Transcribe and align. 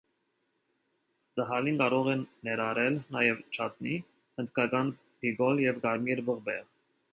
Տհալին 1.39 1.77
կարող 1.81 2.09
է 2.13 2.15
ներառել 2.47 2.97
նաև 3.17 3.45
չատնի, 3.59 3.93
հնդկական 4.41 4.93
պիկուլ 5.05 5.65
և 5.69 5.81
կարմիր 5.87 6.27
պղպեղ։ 6.31 6.69